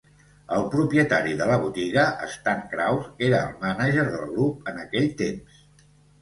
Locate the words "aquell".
4.87-5.07